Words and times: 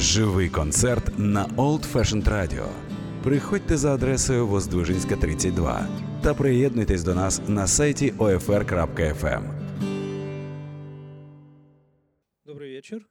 Живий 0.00 0.48
концерт 0.48 1.18
на 1.18 1.46
Old 1.56 1.92
Fashioned 1.92 2.24
Radio. 2.24 2.68
Приходьте 3.24 3.76
за 3.76 3.94
адресою 3.94 4.46
Воздвижинська, 4.46 5.16
32 5.16 5.88
та 6.22 6.34
приєднуйтесь 6.34 7.02
до 7.02 7.14
нас 7.14 7.42
на 7.48 7.66
сайті 7.66 8.12
OFR.FM. 8.12 9.42
Добрый 12.46 12.70
вечер. 12.70 13.08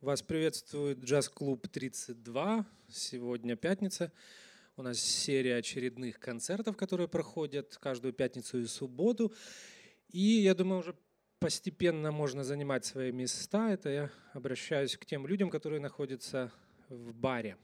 Вас 0.00 0.22
приветствует 0.22 0.98
джаз-клуб 1.04 1.68
32. 1.68 2.64
Сегодня 2.88 3.56
пятница. 3.56 4.10
У 4.76 4.82
нас 4.82 4.98
серия 4.98 5.58
очередных 5.58 6.18
концертов, 6.20 6.76
которые 6.76 7.06
проходят 7.08 7.76
каждую 7.76 8.14
пятницу 8.14 8.58
и 8.58 8.66
субботу. 8.66 9.32
И 10.14 10.42
я 10.42 10.54
думаю, 10.54 10.80
уже 10.80 10.94
постепенно 11.40 12.12
можно 12.12 12.44
занимать 12.44 12.84
свои 12.84 13.10
места. 13.10 13.70
Это 13.70 13.88
я 13.88 14.10
обращаюсь 14.34 14.96
к 14.96 15.06
тем 15.06 15.26
людям, 15.26 15.48
которые 15.48 15.80
находятся 15.80 16.52
в 16.90 17.14
баре. 17.14 17.56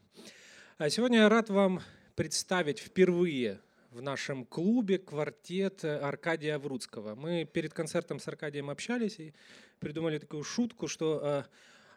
А 0.78 0.88
сегодня 0.88 1.18
я 1.18 1.28
рад 1.28 1.50
вам 1.50 1.82
представить 2.14 2.78
впервые 2.78 3.60
в 3.90 4.00
нашем 4.00 4.46
клубе 4.46 4.98
квартет 4.98 5.84
Аркадия 5.84 6.58
Вруцкого. 6.58 7.14
Мы 7.14 7.44
перед 7.44 7.74
концертом 7.74 8.18
с 8.18 8.26
Аркадием 8.26 8.70
общались 8.70 9.20
и 9.20 9.34
придумали 9.78 10.18
такую 10.18 10.42
шутку, 10.42 10.88
что 10.88 11.20
э, 11.22 11.42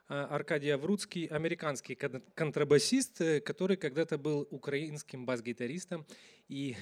э, 0.09 0.13
Аркадий 0.13 0.71
Авруцкий– 0.71 1.25
американский 1.31 1.95
контрабасист, 1.95 3.21
э, 3.21 3.39
который 3.39 3.77
когда-то 3.77 4.17
был 4.17 4.45
украинским 4.51 5.25
бас-гитаристом 5.25 6.05
и 6.49 6.75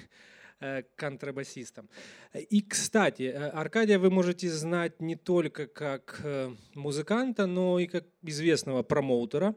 контрабасистом. 0.96 1.90
И, 2.34 2.62
кстати, 2.62 3.24
Аркадия 3.24 4.00
вы 4.00 4.10
можете 4.10 4.50
знать 4.50 5.00
не 5.02 5.16
только 5.16 5.68
как 5.68 6.26
музыканта, 6.74 7.46
но 7.46 7.80
и 7.80 7.88
как 7.88 8.06
известного 8.24 8.84
промоутера 8.84 9.56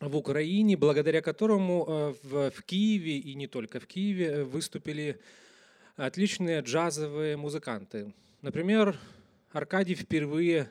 в 0.00 0.16
Украине, 0.16 0.76
благодаря 0.76 1.22
которому 1.22 2.14
в, 2.22 2.50
Киеве 2.66 3.18
и 3.18 3.34
не 3.34 3.46
только 3.46 3.78
в 3.78 3.86
Киеве 3.86 4.44
выступили 4.44 5.20
отличные 5.96 6.60
джазовые 6.60 7.36
музыканты. 7.36 8.12
Например, 8.42 8.98
Аркадий 9.52 9.94
впервые 9.94 10.68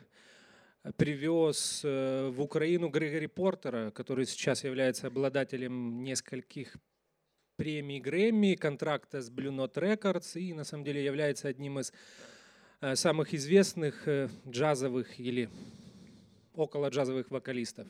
привез 0.96 1.80
э, 1.82 2.28
в 2.28 2.42
Украину 2.42 2.90
Грегори 2.90 3.26
Портера, 3.26 3.90
который 3.90 4.26
сейчас 4.26 4.64
является 4.64 5.06
обладателем 5.06 6.02
нескольких 6.02 6.76
премий 7.56 8.00
Грэмми, 8.00 8.54
контракта 8.54 9.20
с 9.20 9.30
Blue 9.30 9.50
Note 9.50 9.74
Records 9.74 10.38
и 10.40 10.52
на 10.52 10.64
самом 10.64 10.84
деле 10.84 11.04
является 11.04 11.48
одним 11.48 11.78
из 11.78 11.92
э, 12.80 12.96
самых 12.96 13.34
известных 13.34 14.06
э, 14.08 14.28
джазовых 14.48 15.20
или 15.20 15.48
около 16.54 16.88
джазовых 16.88 17.30
вокалистов. 17.30 17.86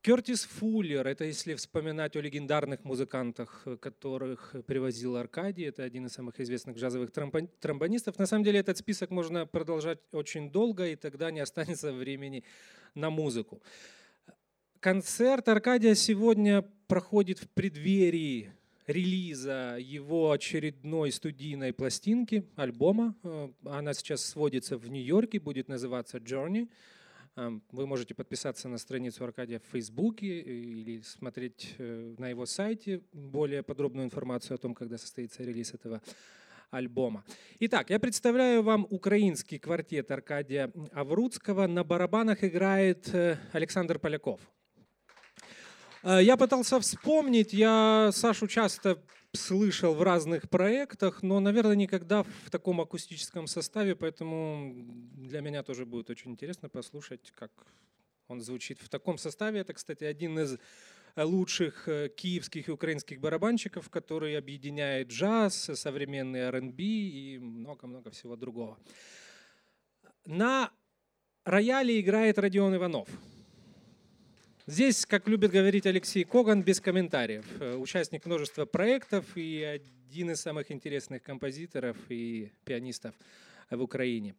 Кертис 0.00 0.44
Фуллер, 0.44 1.06
это 1.06 1.24
если 1.24 1.54
вспоминать 1.54 2.14
о 2.14 2.20
легендарных 2.20 2.84
музыкантах, 2.84 3.62
э, 3.66 3.76
которых 3.76 4.54
привозил 4.66 5.16
Аркадий, 5.16 5.64
это 5.64 5.82
один 5.82 6.06
из 6.06 6.12
самых 6.12 6.38
известных 6.38 6.76
джазовых 6.76 7.10
тромбонистов. 7.10 8.18
На 8.18 8.26
самом 8.26 8.44
деле 8.44 8.60
этот 8.60 8.78
список 8.78 9.10
можно 9.10 9.44
продолжать 9.44 9.98
очень 10.12 10.50
долго, 10.50 10.86
и 10.86 10.96
тогда 10.96 11.30
не 11.30 11.40
останется 11.40 11.92
времени 12.04 12.44
на 12.94 13.10
музыку. 13.10 13.60
Концерт 14.80 15.48
Аркадия 15.48 15.96
сегодня 15.96 16.62
проходит 16.86 17.40
в 17.40 17.48
преддверии 17.48 18.52
релиза 18.88 19.76
его 19.78 20.32
очередной 20.32 21.12
студийной 21.12 21.72
пластинки, 21.72 22.44
альбома. 22.56 23.14
Э, 23.22 23.48
она 23.64 23.94
сейчас 23.94 24.24
сводится 24.24 24.76
в 24.76 24.88
Нью-Йорке, 24.88 25.38
будет 25.38 25.68
называться 25.68 26.18
«Journey». 26.18 26.68
Вы 27.70 27.86
можете 27.86 28.14
подписаться 28.14 28.68
на 28.68 28.78
страницу 28.78 29.22
Аркадия 29.22 29.60
в 29.60 29.70
Фейсбуке 29.70 30.40
или 30.40 31.00
смотреть 31.02 31.72
э, 31.78 32.14
на 32.18 32.30
его 32.30 32.46
сайте 32.46 33.00
более 33.12 33.62
подробную 33.62 34.06
информацию 34.06 34.56
о 34.56 34.58
том, 34.58 34.74
когда 34.74 34.98
состоится 34.98 35.44
релиз 35.44 35.72
этого 35.72 36.02
альбома. 36.70 37.24
Итак, 37.60 37.90
я 37.90 38.00
представляю 38.00 38.64
вам 38.64 38.88
украинский 38.90 39.60
квартет 39.60 40.10
Аркадия 40.10 40.72
Авруцкого. 40.90 41.68
На 41.68 41.84
барабанах 41.84 42.42
играет 42.42 43.08
э, 43.14 43.38
Александр 43.52 44.00
Поляков. 44.00 44.40
Э, 46.02 46.20
я 46.22 46.36
пытался 46.36 46.78
вспомнить, 46.80 47.52
я 47.52 48.10
Сашу 48.12 48.46
часто 48.46 49.02
слышал 49.32 49.94
в 49.94 50.02
разных 50.02 50.48
проектах, 50.48 51.22
но, 51.22 51.40
наверное, 51.40 51.76
никогда 51.76 52.22
в 52.22 52.50
таком 52.50 52.80
акустическом 52.80 53.46
составе, 53.46 53.94
поэтому 53.94 54.72
для 55.16 55.40
меня 55.40 55.62
тоже 55.62 55.84
будет 55.84 56.10
очень 56.10 56.32
интересно 56.32 56.68
послушать, 56.68 57.32
как 57.34 57.50
он 58.28 58.40
звучит 58.40 58.80
в 58.80 58.88
таком 58.88 59.18
составе. 59.18 59.60
Это, 59.60 59.74
кстати, 59.74 60.04
один 60.04 60.38
из 60.38 60.58
лучших 61.16 61.88
э, 61.88 62.08
киевских 62.08 62.68
и 62.68 62.72
украинских 62.72 63.20
барабанщиков, 63.20 63.90
который 63.90 64.38
объединяет 64.38 65.08
джаз, 65.08 65.70
современный 65.74 66.40
R&B 66.40 66.82
и 66.82 67.38
много-много 67.38 68.10
всего 68.10 68.36
другого. 68.36 68.78
На 70.24 70.70
рояле 71.44 72.00
играет 72.00 72.38
Родион 72.38 72.76
Иванов– 72.76 73.08
Здесь, 74.70 75.06
как 75.06 75.26
любит 75.28 75.50
говорить 75.50 75.86
Алексей 75.86 76.24
Коган, 76.24 76.62
без 76.62 76.78
комментариев. 76.78 77.46
Э, 77.58 77.76
участник 77.76 78.26
множества 78.26 78.66
проектов 78.66 79.24
и 79.34 79.62
один 79.62 80.32
из 80.32 80.42
самых 80.42 80.70
интересных 80.70 81.22
композиторов 81.22 81.96
и 82.10 82.52
пианистов 82.66 83.14
в 83.70 83.80
Украине. 83.80 84.34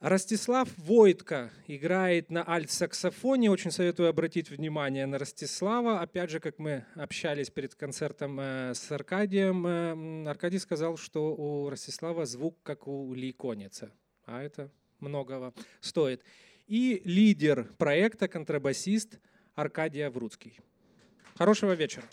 Ростислав 0.00 0.68
Войтко 0.78 1.52
играет 1.68 2.28
на 2.32 2.42
альт-саксофоне. 2.42 3.52
Очень 3.52 3.70
советую 3.70 4.08
обратить 4.08 4.50
внимание 4.50 5.06
на 5.06 5.16
Ростислава. 5.16 6.00
Опять 6.00 6.30
же, 6.30 6.40
как 6.40 6.58
мы 6.58 6.84
общались 6.96 7.50
перед 7.50 7.76
концертом 7.76 8.40
э, 8.40 8.74
с 8.74 8.90
Аркадием, 8.90 9.64
э, 9.64 10.28
Аркадий 10.28 10.58
сказал, 10.58 10.96
что 10.96 11.36
у 11.36 11.70
Ростислава 11.70 12.26
звук 12.26 12.58
как 12.64 12.88
у 12.88 13.14
лейконица. 13.14 13.92
А 14.26 14.42
это 14.42 14.72
многого 14.98 15.54
стоит 15.80 16.24
и 16.70 17.02
лидер 17.04 17.64
проекта, 17.78 18.28
контрабасист 18.28 19.18
Аркадий 19.56 20.02
Авруцкий. 20.02 20.60
Хорошего 21.36 21.72
вечера. 21.72 22.04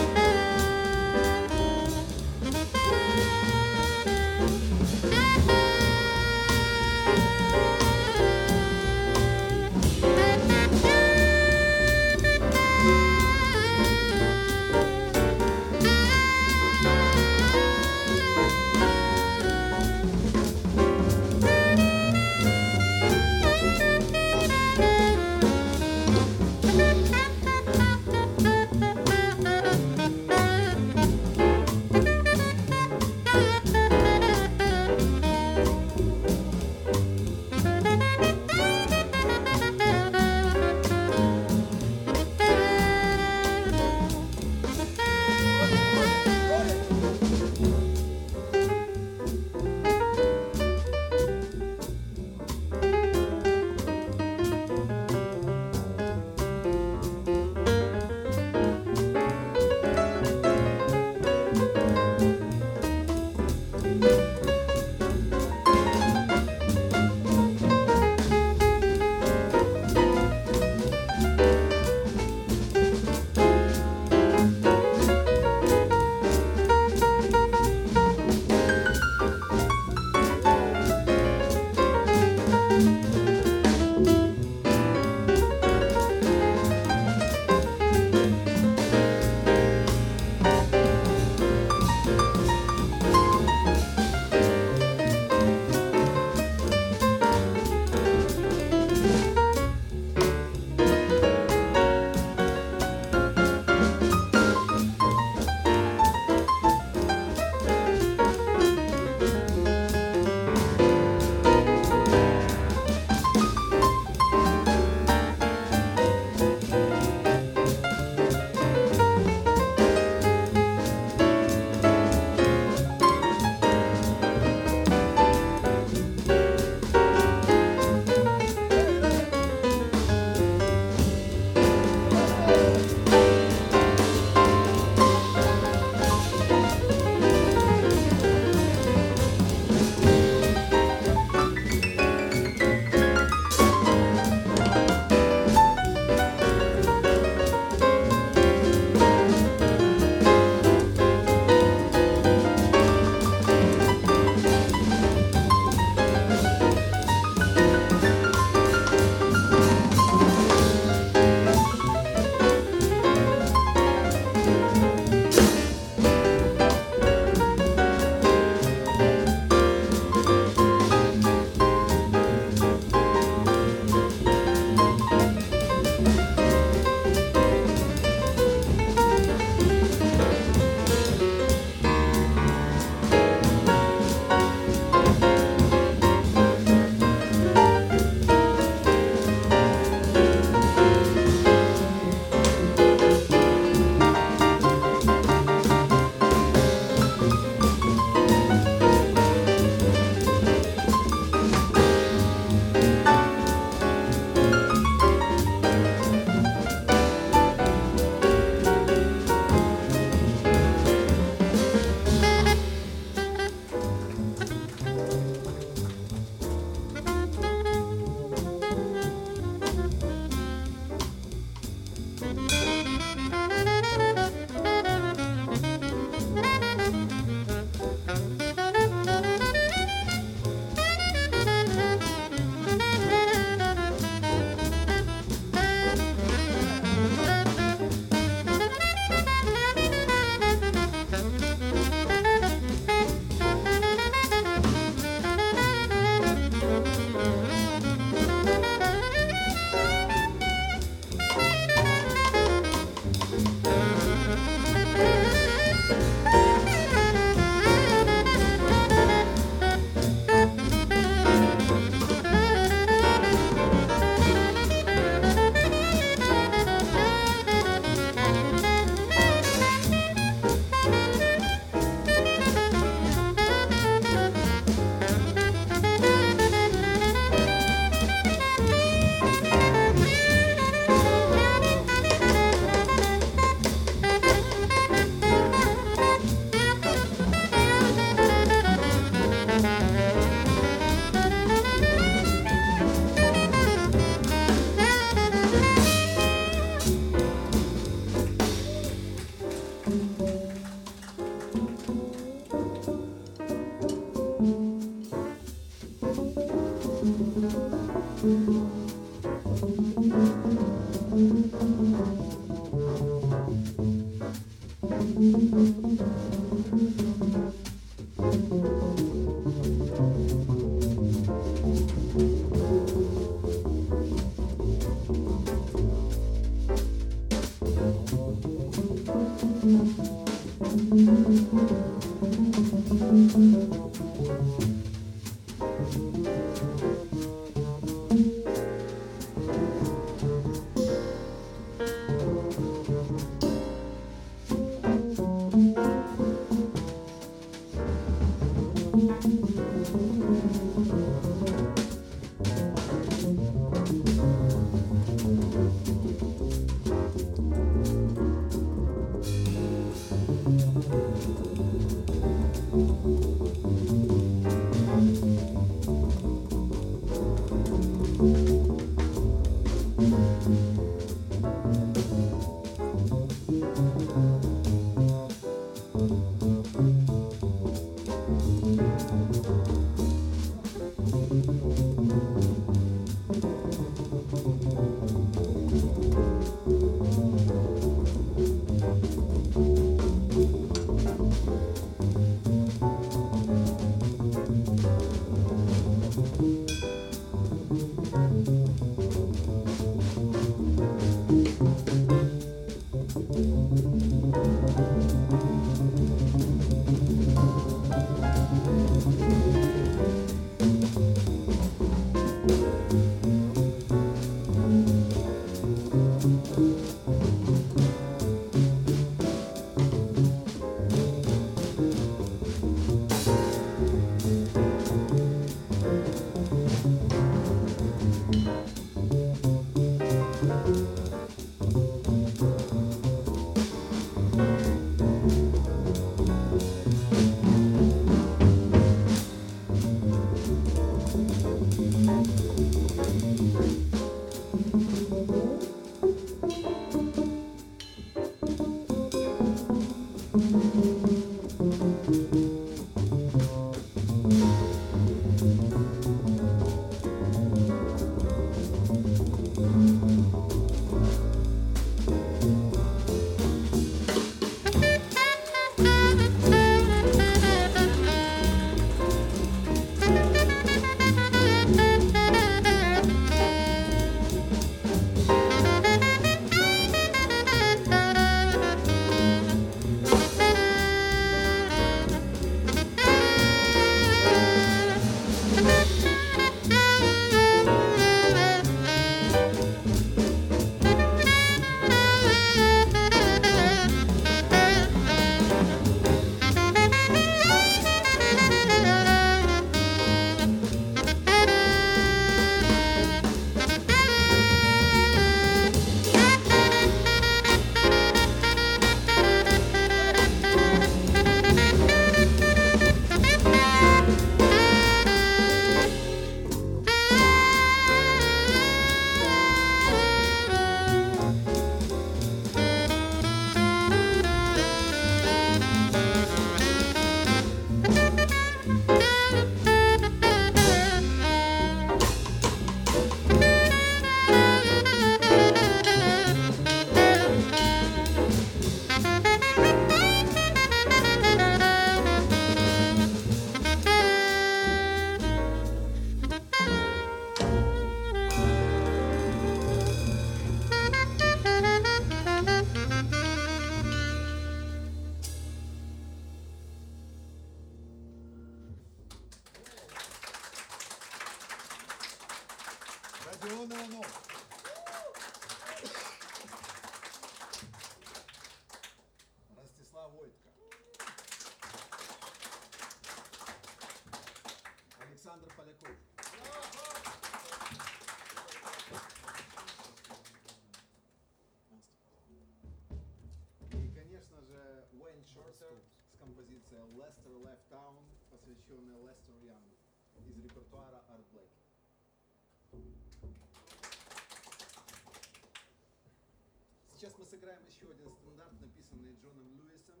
Сейчас 597.04 597.18
мы 597.18 597.26
сыграем 597.26 597.62
еще 597.66 597.90
один 597.90 598.10
стандарт, 598.14 598.58
написанный 598.62 599.14
Джоном 599.16 599.46
Льюисом. 599.50 600.00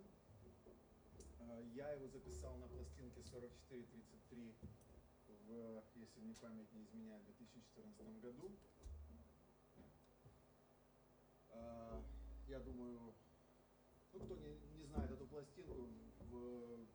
А, 1.40 1.60
я 1.74 1.92
его 1.92 2.08
записал 2.08 2.56
на 2.56 2.66
пластинке 2.66 3.22
4433 3.22 4.54
в, 5.46 5.82
если 5.96 6.20
мне 6.20 6.34
память 6.36 6.72
не 6.72 6.82
изменяет, 6.82 7.22
в 7.24 7.26
2014 7.26 8.20
году. 8.22 8.56
А, 11.50 12.02
я 12.48 12.58
думаю, 12.60 13.14
ну 14.14 14.20
кто 14.20 14.34
не, 14.36 14.58
не 14.78 14.84
знает 14.86 15.10
эту 15.10 15.26
пластинку, 15.26 15.90
в, 16.30 16.86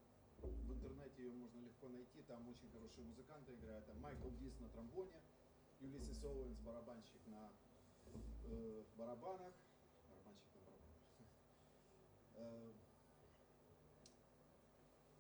в 0.48 0.74
интернете 0.74 1.24
ее 1.24 1.48
легко 1.64 1.88
найти, 1.90 2.22
там 2.24 2.48
очень 2.48 2.70
хорошие 2.72 3.06
музыканты 3.06 3.56
играют. 3.56 3.86
Там 3.86 4.00
Майкл 4.00 4.30
Дис 4.40 4.60
на 4.60 4.70
тромбоне, 4.70 5.22
Юлисис 5.80 6.24
Оуэнс, 6.24 6.58
барабанщик 6.60 7.22
на 7.28 7.52
э, 8.46 8.84
барабанах. 8.98 9.54
Барабанщик 10.10 10.50
на 10.56 10.62
барабанах. 10.62 10.90
Э, 12.36 12.72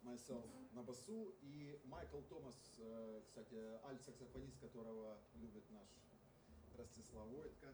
myself 0.03 0.45
на 0.73 0.83
басу 0.83 1.33
и 1.41 1.79
Майкл 1.85 2.21
Томас, 2.29 2.55
э, 2.77 3.21
кстати, 3.25 3.55
альт-саксофонист, 3.83 4.59
которого 4.59 5.17
любит 5.35 5.69
наш 5.71 5.87
Ростислав 6.77 7.27
Войтко. 7.27 7.73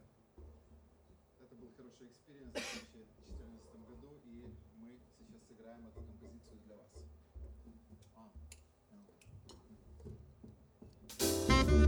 Это 1.40 1.56
был 1.56 1.72
хороший 1.78 2.08
experience 2.08 2.50
в 2.50 2.92
2014 2.92 3.88
году, 3.88 4.20
и 4.24 4.52
мы 4.78 4.98
сейчас 5.20 5.44
сыграем 5.48 5.86
эту 5.88 6.02
композицию 6.02 6.58
для 6.66 6.78
вас. 6.78 6.92
Música 11.20 11.85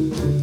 Живий 0.00 0.39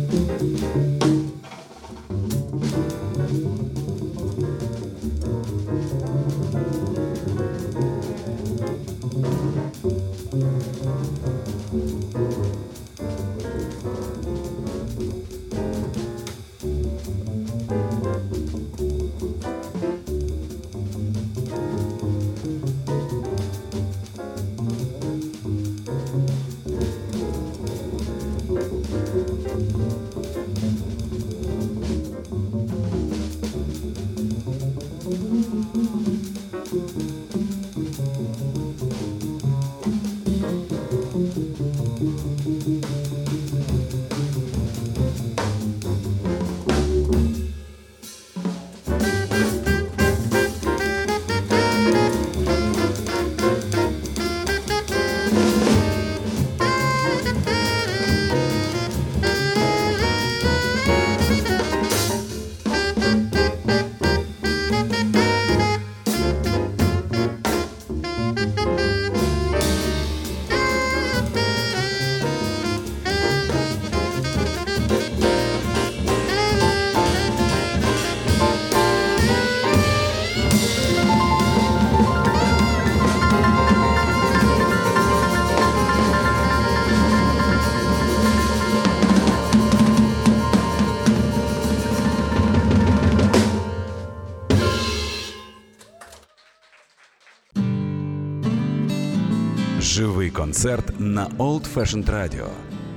концерт 100.48 101.00
на 101.00 101.28
Old 101.39 101.66
Fashioned 101.76 102.06
Radio. 102.06 102.50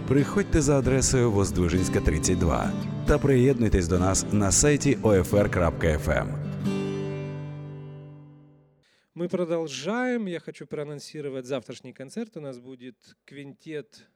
Приходьте 0.09 0.61
за 0.61 0.79
адресою 0.79 1.31
Воздвижинська, 1.31 2.01
32 2.01 2.73
та 3.07 3.19
приєднуйтесь 3.19 3.89
до 3.89 3.99
нас 3.99 4.27
на 4.33 4.53
сайті 4.53 4.97
OFR.FM. 4.97 6.27
Мы 9.15 9.29
продолжаем. 9.29 10.29
Я 10.29 10.41
хочу 10.41 10.67
проанонсировать 10.67 11.45
завтрашний 11.45 11.93
концерт. 11.93 12.37
У 12.37 12.41
нас 12.41 12.59
будет 12.59 13.17
квинтет 13.25 14.07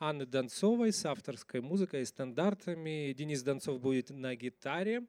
Анны 0.00 0.26
Донцовой 0.26 0.90
с 0.92 1.06
авторской 1.06 1.60
музыкой 1.60 2.02
и 2.02 2.04
стандартами. 2.04 3.12
Денис 3.12 3.42
Донцов 3.42 3.80
будет 3.80 4.10
на 4.10 4.34
гитаре. 4.34 5.02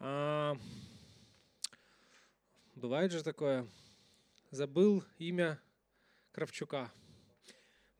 А, 0.00 0.54
бывает 2.74 3.10
же 3.10 3.22
такое. 3.22 3.66
Забыл 4.50 5.02
имя 5.18 5.58
Кравчука. 6.34 6.90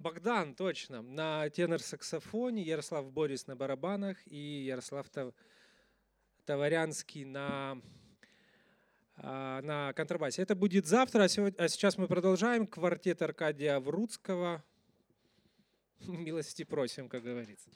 Богдан, 0.01 0.57
точно. 0.57 1.03
На 1.03 1.49
тенор-саксофоне, 1.51 2.63
Ярослав 2.65 3.13
Борис 3.13 3.47
на 3.47 3.55
барабанах 3.55 4.19
и 4.27 4.65
Ярослав 4.65 5.09
Тав- 5.09 5.33
Товарянский 6.45 7.25
на, 7.25 7.81
а, 9.19 9.63
на 9.63 9.93
контрабасе. 9.93 10.43
Это 10.43 10.57
будет 10.57 10.87
завтра, 10.87 11.23
а, 11.23 11.29
сегодня, 11.29 11.63
а 11.63 11.69
сейчас 11.69 11.97
мы 11.97 12.09
продолжаем. 12.09 12.67
Квартет 12.67 13.23
Аркадия 13.23 13.79
Вруцкого. 13.79 14.65
Милости 16.01 16.65
просим, 16.65 17.09
как 17.09 17.23
говорится. 17.23 17.71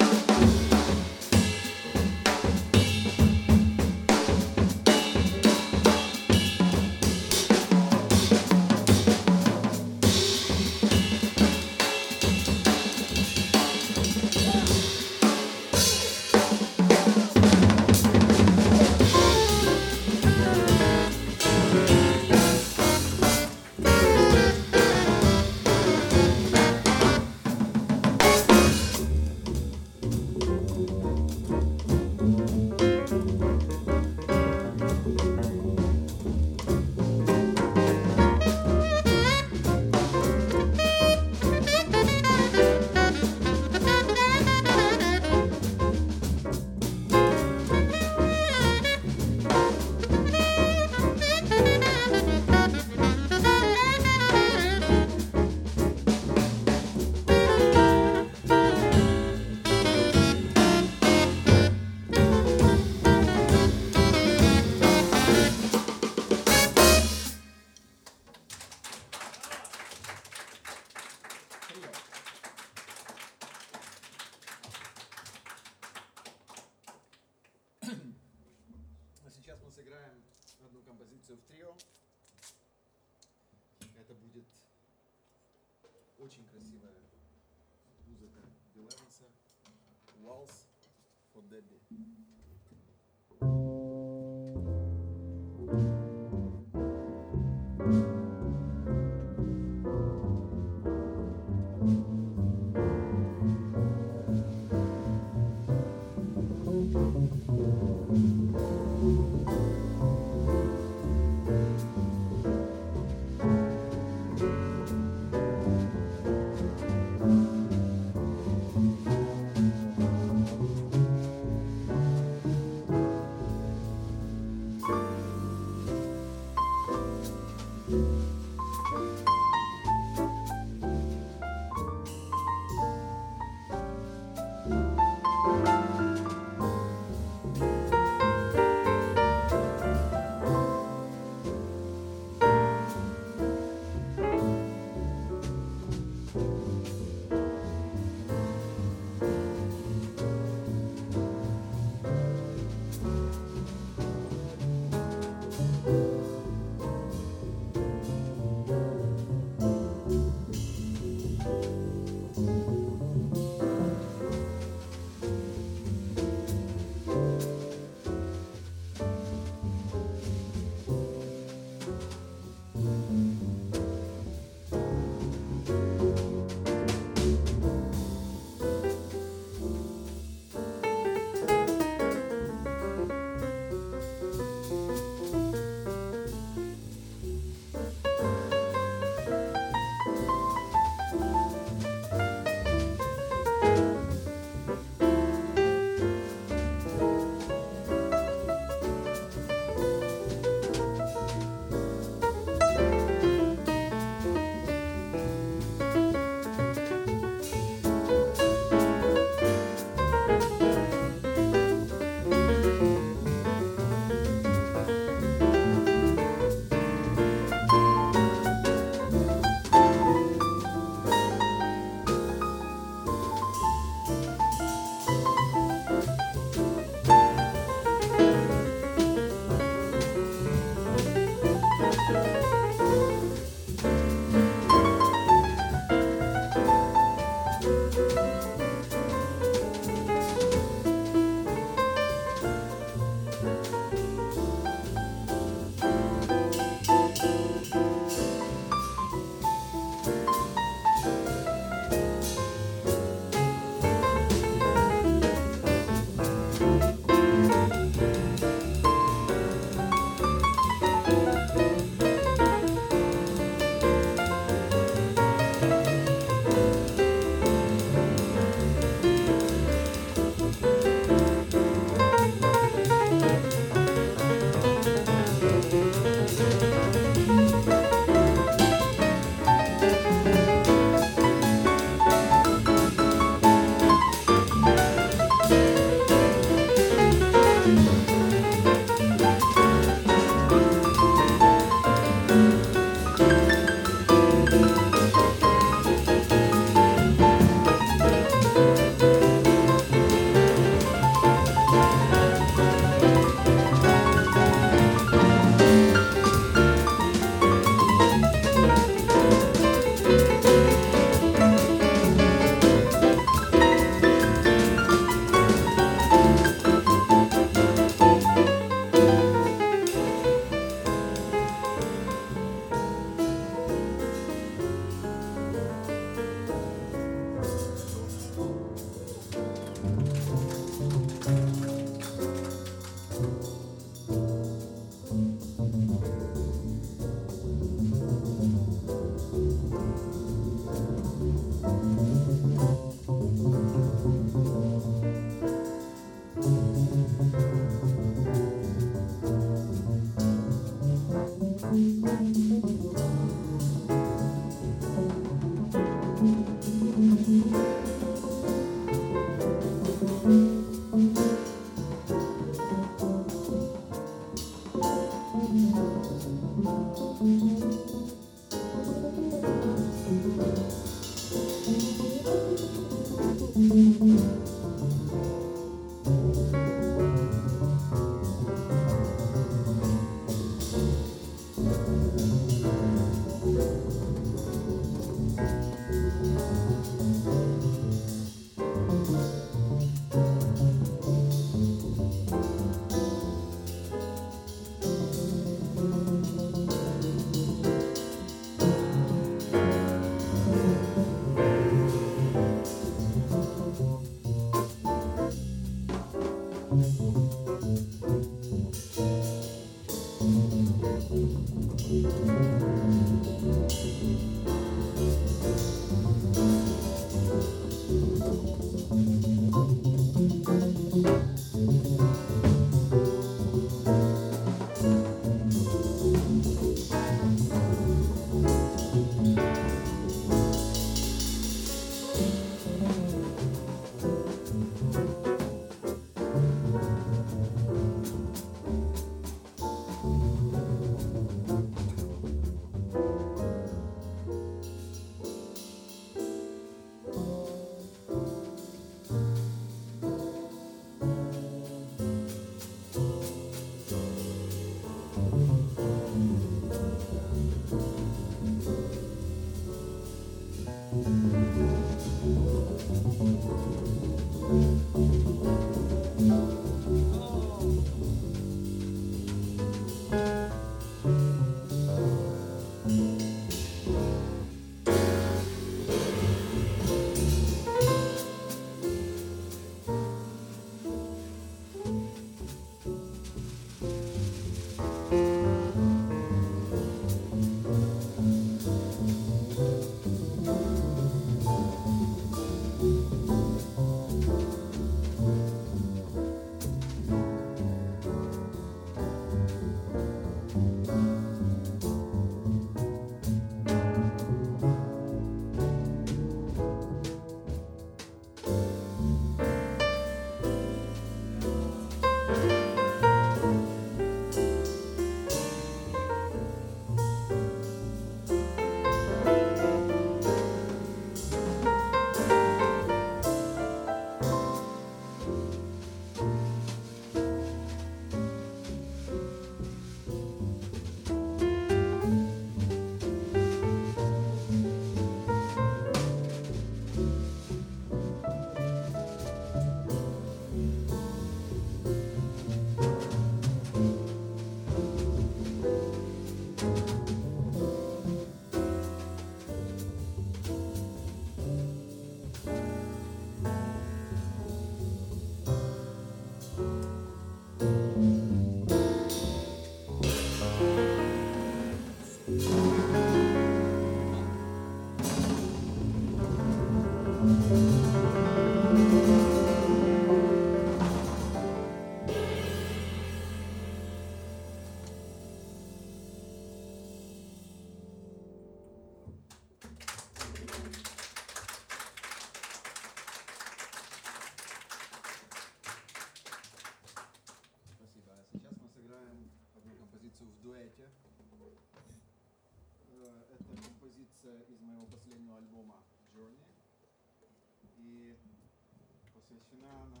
Sessionada. 599.31 600.00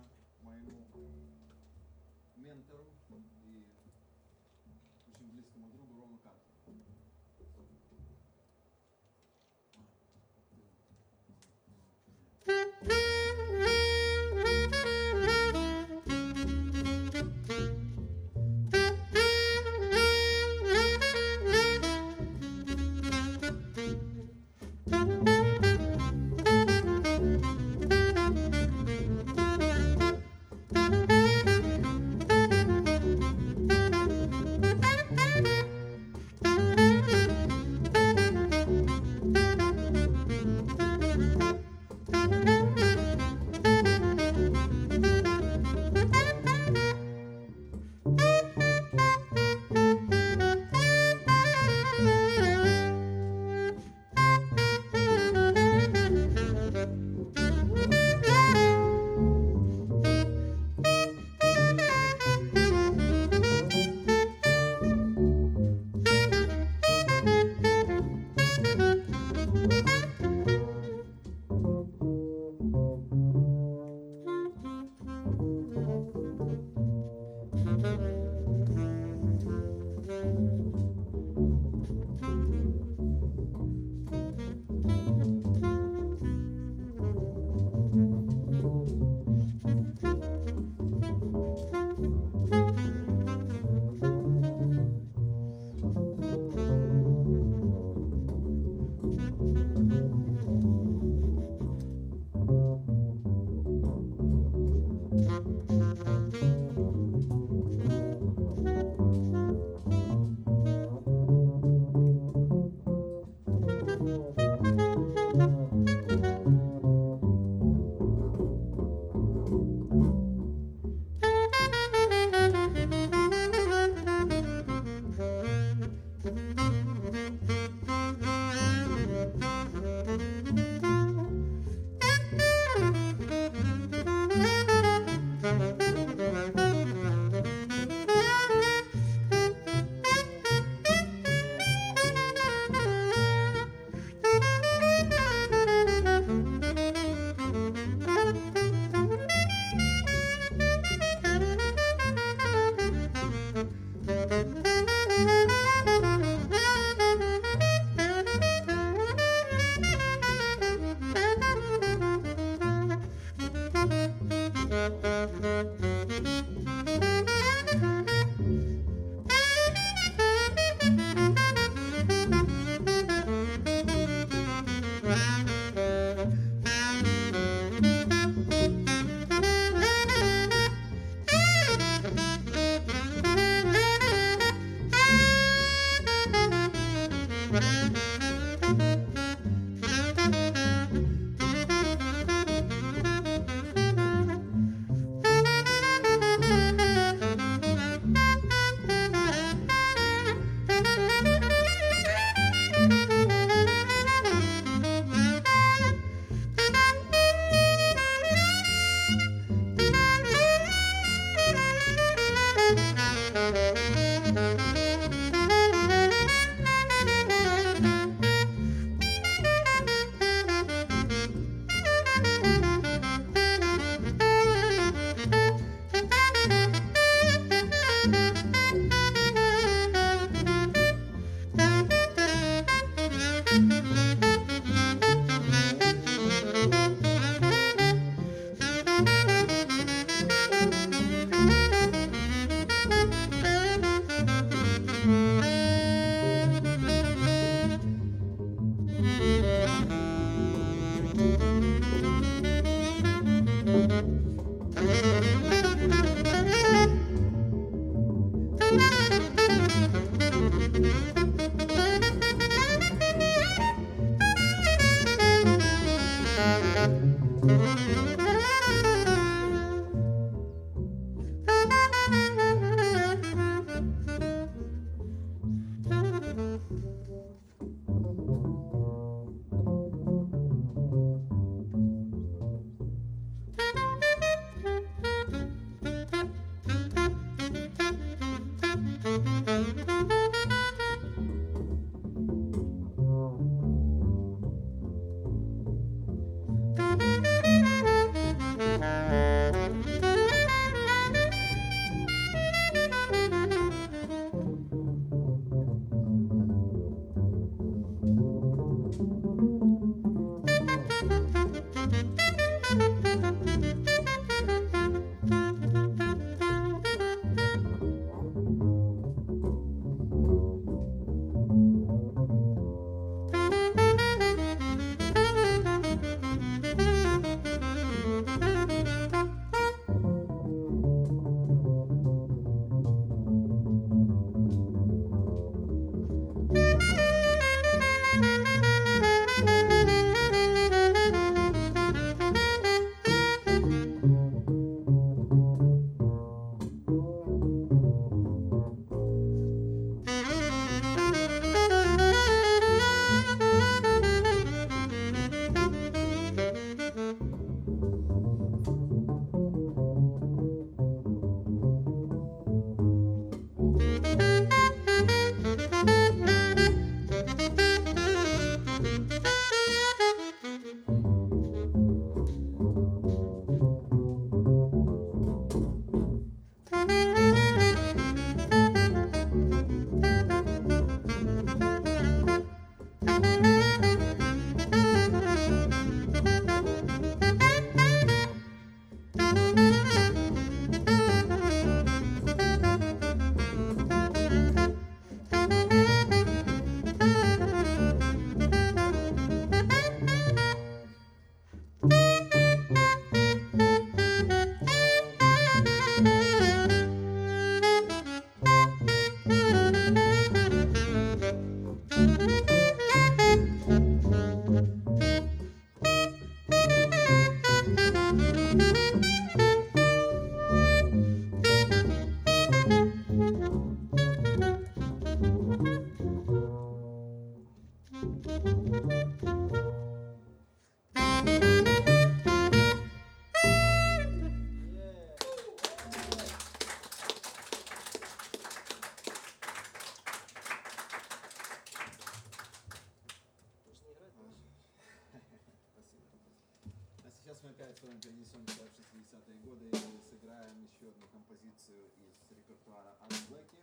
композицию 451.60 451.90
из 451.98 452.30
репертуара 452.30 452.96
Art 453.00 453.28
Blakey. 453.28 453.60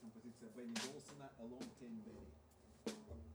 Композиция 0.00 0.50
Бенни 0.50 0.74
Голсона 0.74 1.30
«Alone 1.38 1.70
Ten 1.78 2.02
Baby». 2.04 3.25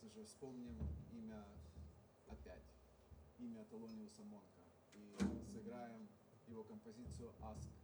Конечно 0.00 0.08
же, 0.08 0.24
вспомним 0.24 0.78
имя 1.12 1.44
опять, 2.26 2.64
имя 3.38 3.64
Телониуса 3.66 4.22
Монка, 4.24 4.62
и 4.92 5.16
сыграем 5.52 6.08
его 6.46 6.64
композицию 6.64 7.32
«Ask 7.42 7.79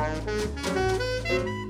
Thank 0.00 0.28
you. 1.30 1.69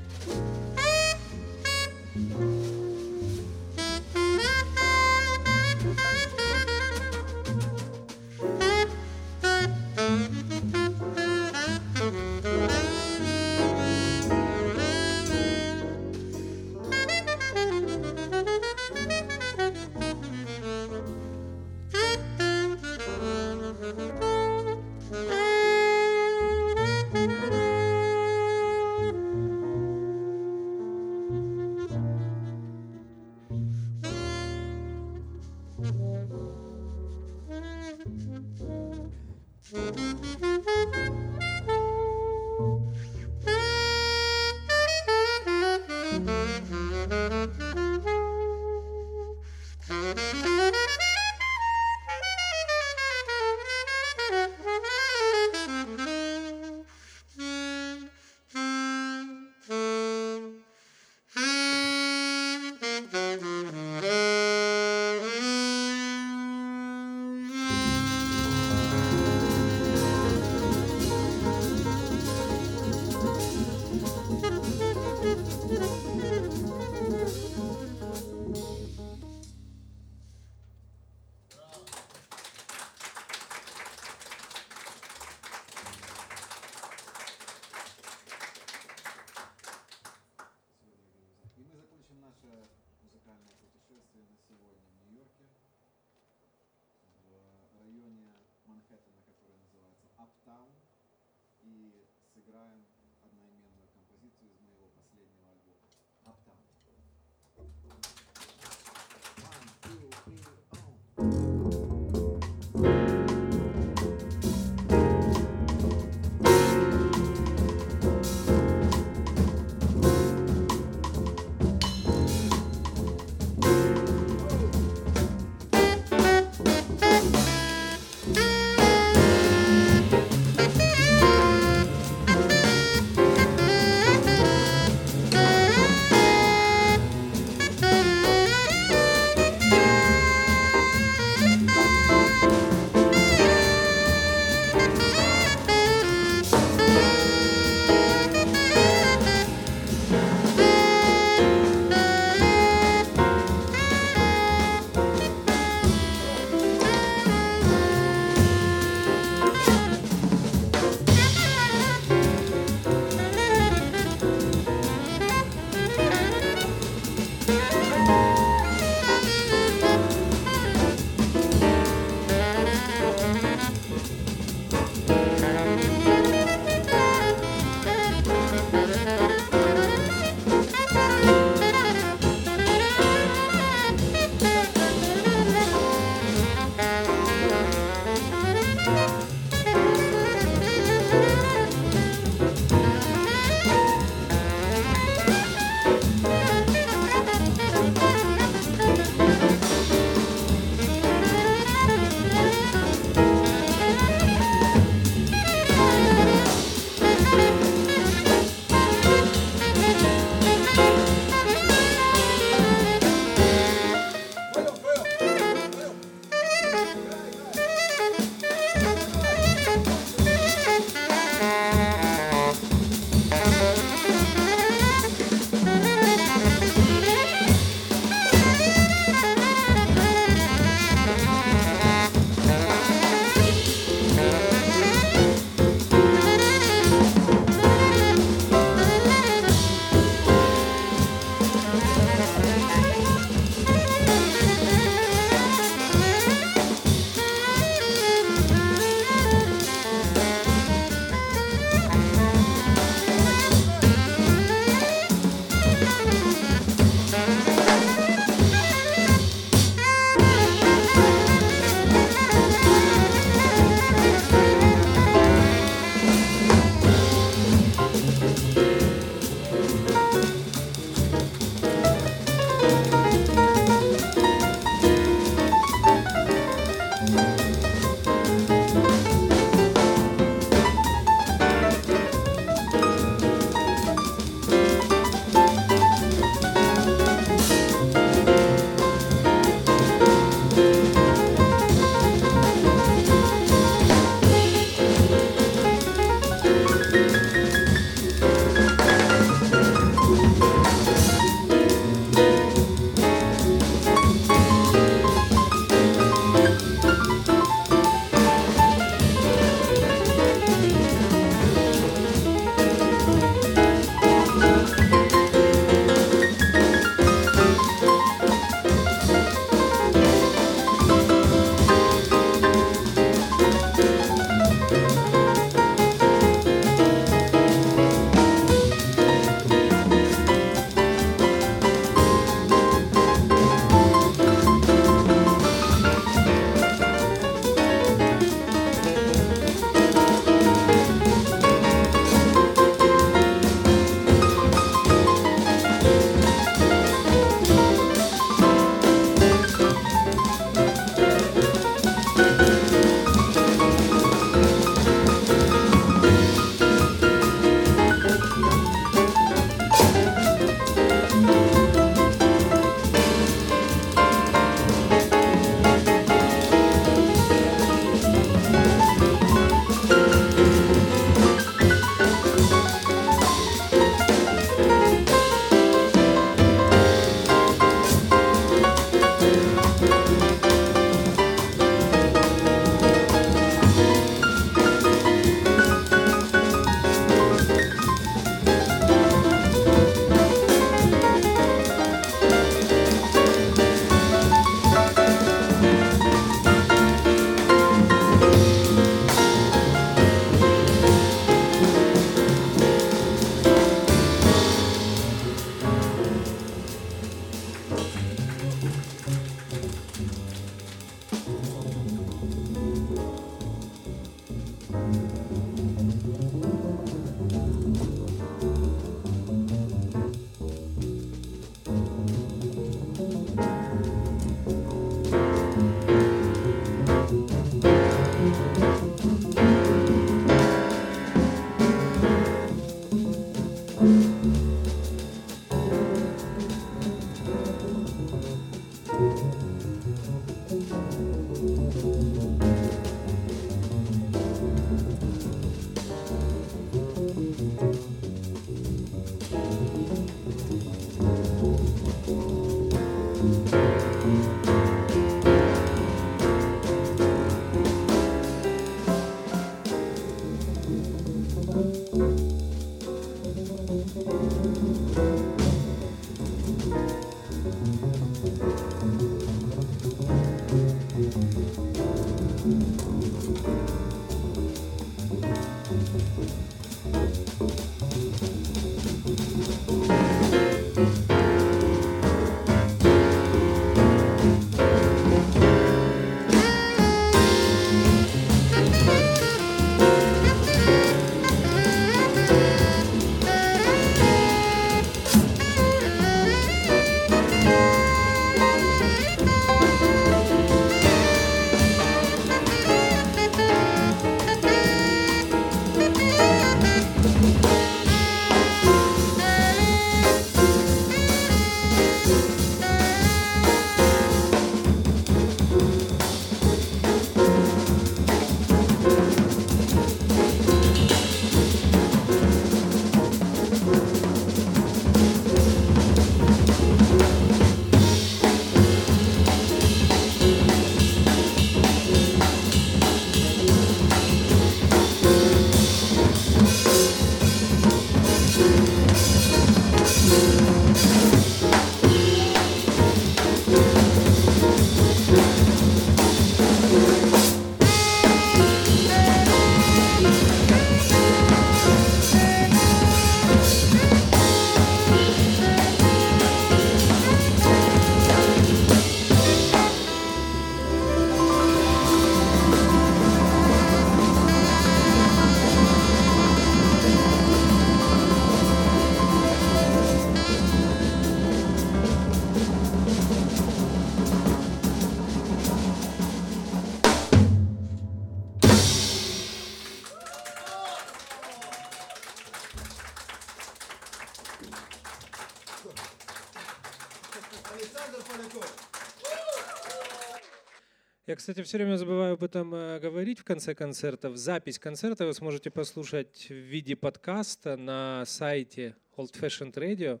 Кстати, 591.24 591.42
все 591.42 591.56
время 591.56 591.78
забываю 591.78 592.12
об 592.12 592.22
этом 592.22 592.54
э, 592.54 592.78
говорить 592.80 593.18
в 593.18 593.24
конце 593.24 593.54
концертов. 593.54 594.14
Запись 594.18 594.58
концерта 594.58 595.06
вы 595.06 595.14
сможете 595.14 595.50
послушать 595.50 596.26
в 596.28 596.34
виде 596.34 596.76
подкаста 596.76 597.56
на 597.56 598.04
сайте 598.04 598.76
Old 598.98 599.18
Fashioned 599.18 599.54
Radio. 599.54 600.00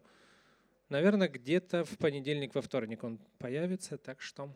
Наверное, 0.90 1.28
где-то 1.28 1.86
в 1.86 1.96
понедельник, 1.96 2.54
во 2.54 2.60
вторник 2.60 3.04
он 3.04 3.18
появится, 3.38 3.96
так 3.96 4.20
что 4.20 4.50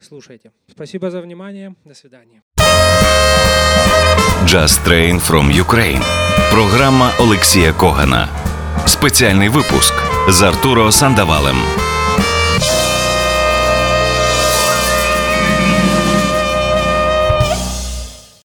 слушайте. 0.00 0.50
Спасибо 0.66 1.08
за 1.12 1.20
внимание. 1.20 1.76
До 1.84 1.94
свидания. 1.94 2.42
Just 4.44 4.84
Train 4.84 5.20
from 5.20 5.52
Ukraine. 5.52 6.02
Програма 6.50 7.12
Олексія 7.20 7.72
Когана. 7.72 8.28
Спеціальний 8.86 9.48
випуск 9.48 9.94
з 10.28 10.42
Артуро 10.42 10.92
Сандавалем. 10.92 11.56